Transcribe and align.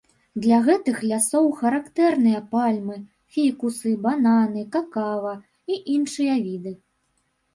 Для 0.43 0.57
гэтых 0.67 0.95
лясоў 1.09 1.49
характэрныя 1.59 2.39
пальмы, 2.55 2.95
фікусы, 3.35 3.93
бананы, 4.05 4.61
какава 4.77 5.33
і 5.75 5.77
іншыя 5.97 6.33
віды. 6.49 6.73